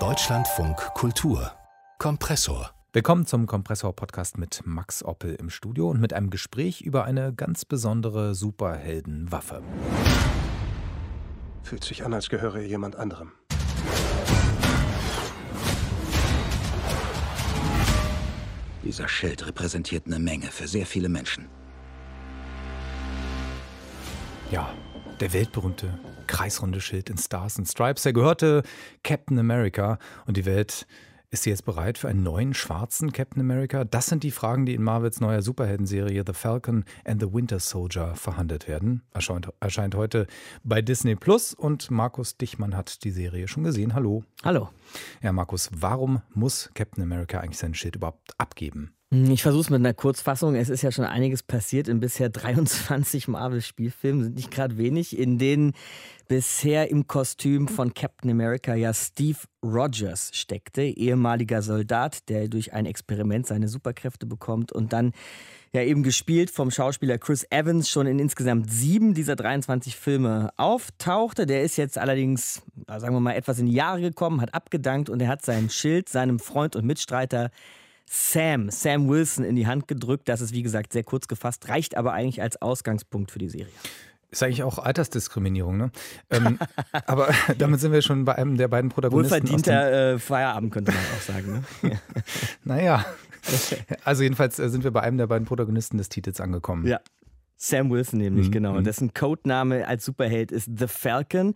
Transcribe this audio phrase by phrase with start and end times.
[0.00, 1.52] Deutschlandfunk Kultur
[2.00, 7.32] Kompressor Willkommen zum Kompressor-Podcast mit Max Oppel im Studio und mit einem Gespräch über eine
[7.32, 9.62] ganz besondere Superheldenwaffe.
[11.62, 13.30] Fühlt sich an, als gehöre jemand anderem.
[18.82, 21.48] Dieser Schild repräsentiert eine Menge für sehr viele Menschen.
[24.50, 24.68] Ja,
[25.20, 25.96] der weltberühmte
[26.34, 28.04] kreisrunde Schild in Stars and Stripes.
[28.04, 28.64] Er gehörte
[29.04, 30.84] Captain America und die Welt
[31.30, 33.84] ist sie jetzt bereit für einen neuen schwarzen Captain America?
[33.84, 38.16] Das sind die Fragen, die in Marvels neuer Superhelden-Serie The Falcon and the Winter Soldier
[38.16, 39.02] verhandelt werden.
[39.12, 40.26] Erscheint, erscheint heute
[40.64, 43.94] bei Disney Plus und Markus Dichmann hat die Serie schon gesehen.
[43.94, 44.24] Hallo.
[44.42, 44.70] Hallo.
[45.22, 48.92] Ja, Markus, warum muss Captain America eigentlich sein Schild überhaupt abgeben?
[49.14, 50.56] Hm, ich versuche es mit einer Kurzfassung.
[50.56, 55.38] Es ist ja schon einiges passiert in bisher 23 Marvel-Spielfilmen, sind nicht gerade wenig, in
[55.38, 55.72] denen
[56.26, 62.86] bisher im Kostüm von Captain America ja Steve Rogers steckte, ehemaliger Soldat, der durch ein
[62.86, 65.12] Experiment seine Superkräfte bekommt und dann
[65.72, 71.46] ja eben gespielt vom Schauspieler Chris Evans schon in insgesamt sieben dieser 23 Filme auftauchte.
[71.46, 75.20] Der ist jetzt allerdings, sagen wir mal, etwas in die Jahre gekommen, hat abgedankt und
[75.20, 77.50] er hat sein Schild seinem Freund und Mitstreiter
[78.06, 80.28] Sam, Sam Wilson in die Hand gedrückt.
[80.28, 83.72] Das ist, wie gesagt, sehr kurz gefasst, reicht aber eigentlich als Ausgangspunkt für die Serie.
[84.30, 85.90] Ist eigentlich auch Altersdiskriminierung, ne?
[86.30, 86.58] ähm,
[87.06, 89.42] aber damit sind wir schon bei einem der beiden Protagonisten.
[89.42, 91.64] Wohlverdienter äh, Feierabend, könnte man auch sagen.
[91.82, 92.00] Ne?
[92.64, 93.04] naja.
[94.04, 96.86] Also jedenfalls äh, sind wir bei einem der beiden Protagonisten des Titels angekommen.
[96.86, 97.00] Ja.
[97.56, 98.52] Sam Wilson nämlich, mhm.
[98.52, 98.76] genau.
[98.76, 101.54] Und dessen Codename als Superheld ist The Falcon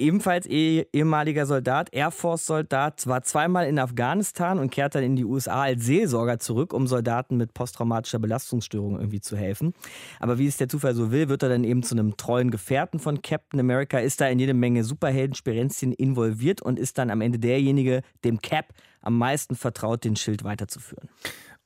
[0.00, 5.24] ebenfalls eh, ehemaliger Soldat, Air Force-Soldat, war zweimal in Afghanistan und kehrt dann in die
[5.24, 9.74] USA als Seelsorger zurück, um Soldaten mit posttraumatischer Belastungsstörung irgendwie zu helfen.
[10.18, 12.98] Aber wie es der Zufall so will, wird er dann eben zu einem treuen Gefährten
[12.98, 17.38] von Captain America, ist da in jede Menge Superhelden-Sperenzien involviert und ist dann am Ende
[17.38, 21.08] derjenige, dem Cap am meisten vertraut, den Schild weiterzuführen.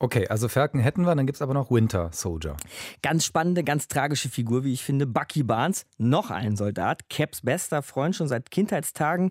[0.00, 2.57] Okay, also Falcon hätten wir, dann gibt es aber noch Winter Soldier.
[3.01, 5.07] Ganz spannende, ganz tragische Figur, wie ich finde.
[5.07, 9.30] Bucky Barnes, noch ein Soldat, Caps bester Freund schon seit Kindheitstagen,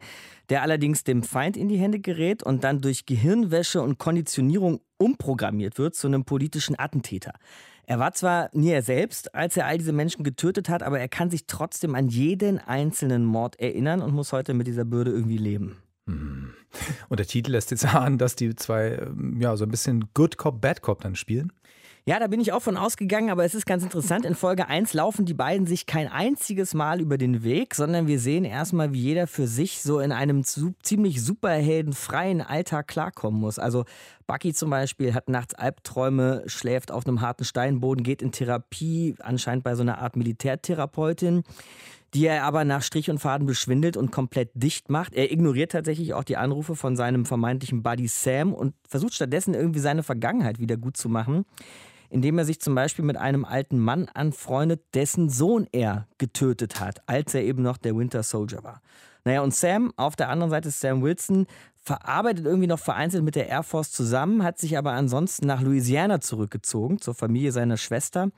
[0.49, 5.77] der allerdings dem Feind in die Hände gerät und dann durch Gehirnwäsche und Konditionierung umprogrammiert
[5.77, 7.33] wird zu einem politischen Attentäter.
[7.85, 11.09] Er war zwar nie er selbst, als er all diese Menschen getötet hat, aber er
[11.09, 15.37] kann sich trotzdem an jeden einzelnen Mord erinnern und muss heute mit dieser Bürde irgendwie
[15.37, 15.77] leben.
[16.07, 16.53] Hm.
[17.09, 20.37] Und der Titel lässt jetzt ahnen, dass die zwei ähm, ja so ein bisschen Good
[20.37, 21.51] Cop, Bad Cop dann spielen.
[22.05, 24.25] Ja, da bin ich auch von ausgegangen, aber es ist ganz interessant.
[24.25, 28.19] In Folge 1 laufen die beiden sich kein einziges Mal über den Weg, sondern wir
[28.19, 33.57] sehen erstmal, wie jeder für sich so in einem ziemlich superheldenfreien Alltag klarkommen muss.
[33.57, 33.85] Also
[34.27, 39.63] Bucky zum Beispiel hat nachts Albträume, schläft auf einem harten Steinboden, geht in Therapie, anscheinend
[39.63, 41.43] bei so einer Art Militärtherapeutin
[42.13, 45.13] die er aber nach Strich und Faden beschwindelt und komplett dicht macht.
[45.13, 49.79] Er ignoriert tatsächlich auch die Anrufe von seinem vermeintlichen Buddy Sam und versucht stattdessen irgendwie
[49.79, 51.45] seine Vergangenheit wieder gut zu machen,
[52.09, 57.01] indem er sich zum Beispiel mit einem alten Mann anfreundet, dessen Sohn er getötet hat,
[57.07, 58.81] als er eben noch der Winter Soldier war.
[59.25, 61.47] Naja, und Sam, auf der anderen Seite Sam Wilson,
[61.83, 66.21] verarbeitet irgendwie noch vereinzelt mit der Air Force zusammen, hat sich aber ansonsten nach Louisiana
[66.21, 68.29] zurückgezogen, zur Familie seiner Schwester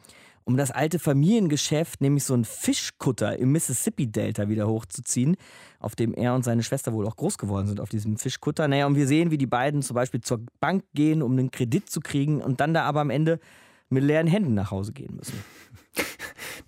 [0.46, 5.38] um das alte Familiengeschäft, nämlich so einen Fischkutter im Mississippi-Delta wieder hochzuziehen,
[5.80, 8.68] auf dem er und seine Schwester wohl auch groß geworden sind, auf diesem Fischkutter.
[8.68, 11.90] Naja, und wir sehen, wie die beiden zum Beispiel zur Bank gehen, um einen Kredit
[11.90, 13.40] zu kriegen und dann da aber am Ende
[13.90, 15.44] mit leeren Händen nach Hause gehen müssen.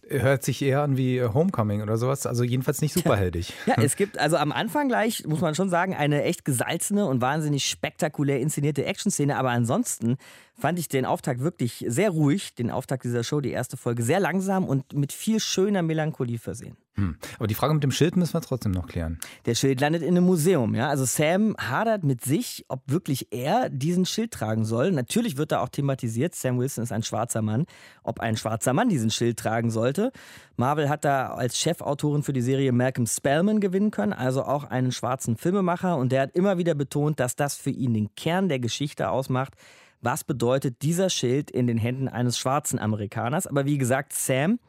[0.10, 3.54] Hört sich eher an wie Homecoming oder sowas, also jedenfalls nicht superheldig.
[3.66, 7.22] Ja, es gibt also am Anfang gleich, muss man schon sagen, eine echt gesalzene und
[7.22, 10.18] wahnsinnig spektakulär inszenierte Action-Szene, aber ansonsten
[10.58, 14.20] fand ich den Auftakt wirklich sehr ruhig, den Auftakt dieser Show, die erste Folge, sehr
[14.20, 16.76] langsam und mit viel schöner Melancholie versehen.
[16.96, 17.16] Hm.
[17.38, 19.20] Aber die Frage mit dem Schild müssen wir trotzdem noch klären.
[19.46, 20.74] Der Schild landet in einem Museum.
[20.74, 20.90] Ja?
[20.90, 24.92] Also Sam hadert mit sich, ob wirklich er diesen Schild tragen soll.
[24.92, 27.68] Natürlich wird da auch thematisiert, Sam Wilson ist ein schwarzer Mann,
[28.02, 30.12] ob ein schwarzer Mann diesen Schild tragen sollte.
[30.56, 34.92] Marvel hat da als Chefautorin für die Serie Malcolm Spellman gewinnen können, also auch einen
[34.92, 35.98] schwarzen Filmemacher.
[35.98, 39.54] Und der hat immer wieder betont, dass das für ihn den Kern der Geschichte ausmacht.
[40.02, 43.48] Was bedeutet dieser Schild in den Händen eines schwarzen Amerikaners?
[43.48, 44.60] Aber wie gesagt, Sam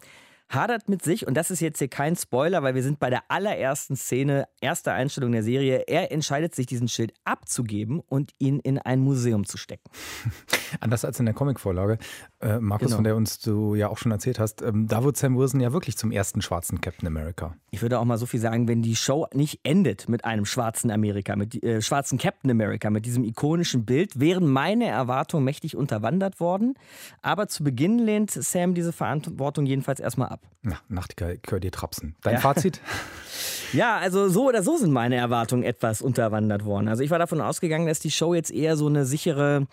[0.48, 3.22] hadert mit sich, und das ist jetzt hier kein Spoiler, weil wir sind bei der
[3.28, 5.84] allerersten Szene, erster Einstellung der Serie.
[5.86, 9.90] Er entscheidet sich, diesen Schild abzugeben und ihn in ein Museum zu stecken.
[10.80, 11.98] Anders als in der Comicvorlage.
[12.40, 12.96] Äh, Markus, genau.
[12.96, 15.72] von der uns du ja auch schon erzählt hast, ähm, da wird Sam Wilson ja
[15.72, 17.56] wirklich zum ersten schwarzen Captain America.
[17.72, 20.92] Ich würde auch mal so viel sagen, wenn die Show nicht endet mit einem schwarzen
[20.92, 26.38] Amerika, mit äh, schwarzen Captain America, mit diesem ikonischen Bild, wären meine Erwartungen mächtig unterwandert
[26.38, 26.74] worden.
[27.22, 30.42] Aber zu Beginn lehnt Sam diese Verantwortung jedenfalls erstmal ab.
[30.62, 32.14] Na, Nachtigall, höre dir trapsen.
[32.22, 32.40] Dein ja.
[32.40, 32.80] Fazit?
[33.72, 36.86] ja, also so oder so sind meine Erwartungen etwas unterwandert worden.
[36.86, 39.66] Also ich war davon ausgegangen, dass die Show jetzt eher so eine sichere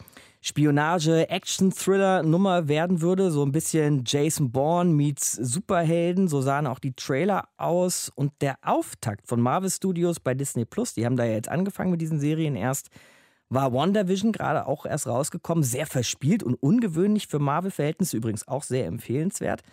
[0.48, 3.32] Spionage, Action-Thriller-Nummer werden würde.
[3.32, 6.28] So ein bisschen Jason Bourne meets Superhelden.
[6.28, 8.12] So sahen auch die Trailer aus.
[8.14, 11.90] Und der Auftakt von Marvel Studios bei Disney Plus, die haben da ja jetzt angefangen
[11.90, 12.90] mit diesen Serien erst,
[13.50, 15.64] war WandaVision gerade auch erst rausgekommen.
[15.64, 19.64] Sehr verspielt und ungewöhnlich für Marvel-Verhältnisse, übrigens auch sehr empfehlenswert.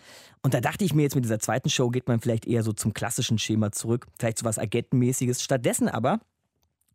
[0.41, 2.73] Und da dachte ich mir jetzt, mit dieser zweiten Show geht man vielleicht eher so
[2.73, 4.07] zum klassischen Schema zurück.
[4.17, 5.43] Vielleicht so was Agentenmäßiges.
[5.43, 6.19] Stattdessen aber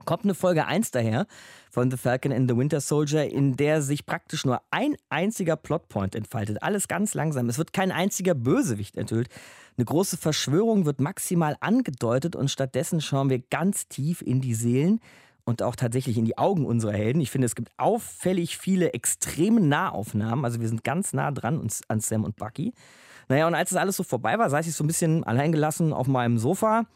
[0.04, 1.26] kommt eine Folge 1 daher
[1.70, 6.14] von The Falcon and the Winter Soldier, in der sich praktisch nur ein einziger Plotpoint
[6.14, 6.62] entfaltet.
[6.62, 7.48] Alles ganz langsam.
[7.48, 9.28] Es wird kein einziger Bösewicht enthüllt.
[9.76, 15.00] Eine große Verschwörung wird maximal angedeutet und stattdessen schauen wir ganz tief in die Seelen
[15.44, 17.20] und auch tatsächlich in die Augen unserer Helden.
[17.20, 20.44] Ich finde, es gibt auffällig viele extreme Nahaufnahmen.
[20.44, 22.74] Also wir sind ganz nah dran an Sam und Bucky.
[23.28, 26.06] Naja, und als das alles so vorbei war, saß ich so ein bisschen alleingelassen auf
[26.06, 26.86] meinem Sofa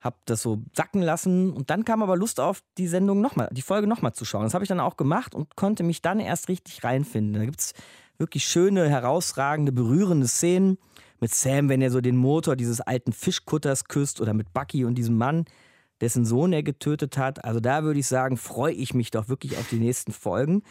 [0.00, 3.62] habe das so sacken lassen und dann kam aber Lust auf, die Sendung nochmal, die
[3.62, 4.44] Folge nochmal zu schauen.
[4.44, 7.34] Das habe ich dann auch gemacht und konnte mich dann erst richtig reinfinden.
[7.34, 7.74] Da gibt es
[8.18, 10.78] wirklich schöne, herausragende, berührende Szenen
[11.20, 14.94] mit Sam, wenn er so den Motor dieses alten Fischkutters küsst oder mit Bucky und
[14.94, 15.44] diesem Mann,
[16.00, 17.44] dessen Sohn er getötet hat.
[17.44, 20.62] Also da würde ich sagen, freue ich mich doch wirklich auf die nächsten Folgen.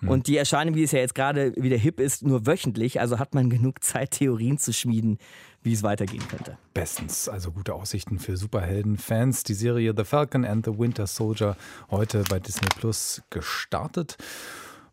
[0.00, 0.08] Mhm.
[0.08, 3.00] Und die erscheinen, wie es ja jetzt gerade wieder hip ist, nur wöchentlich.
[3.00, 5.18] Also hat man genug Zeit, Theorien zu schmieden,
[5.62, 6.58] wie es weitergehen könnte.
[6.74, 7.28] Bestens.
[7.28, 9.42] Also gute Aussichten für Superhelden-Fans.
[9.44, 11.56] Die Serie The Falcon and the Winter Soldier
[11.90, 14.16] heute bei Disney Plus gestartet.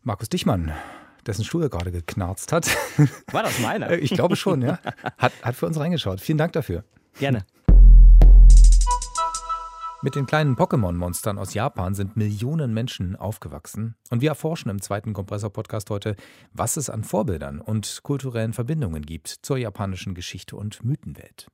[0.02, 0.72] Markus Dichmann
[1.26, 2.68] dessen Stuhl gerade geknarzt hat.
[3.32, 3.90] War das meiner?
[3.98, 4.78] ich glaube schon, ja.
[5.18, 6.20] Hat, hat für uns reingeschaut.
[6.20, 6.84] Vielen Dank dafür.
[7.18, 7.44] Gerne.
[10.06, 13.96] Mit den kleinen Pokémon-Monstern aus Japan sind Millionen Menschen aufgewachsen.
[14.08, 16.14] Und wir erforschen im zweiten Kompressor-Podcast heute,
[16.52, 21.48] was es an Vorbildern und kulturellen Verbindungen gibt zur japanischen Geschichte und Mythenwelt.